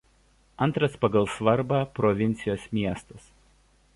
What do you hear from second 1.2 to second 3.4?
svarbą provincijos miestas.